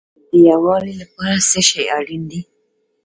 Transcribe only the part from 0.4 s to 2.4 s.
یووالي لپاره څه شی اړین